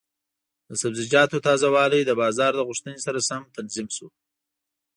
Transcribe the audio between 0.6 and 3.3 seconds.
د سبزیجاتو تازه والی د بازار د غوښتنې سره